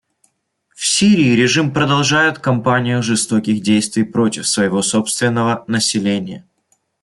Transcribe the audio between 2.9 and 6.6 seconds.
жестоких действий против своего собственного населения.